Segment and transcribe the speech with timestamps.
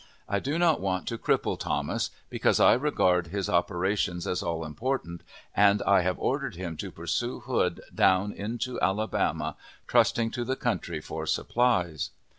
[0.27, 5.21] I do not want to cripple Thomas, because I regard his operations as all important,
[5.55, 11.01] and I have ordered him to pursue Hood down into Alabama, trusting to the country
[11.01, 12.09] for supplies.